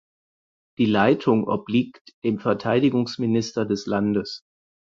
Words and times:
Die 0.79 0.87
Leitung 0.87 1.47
obliegt 1.47 2.13
dem 2.23 2.39
Verteidigungsminister 2.39 3.65
des 3.67 3.85
Landes. 3.85 4.41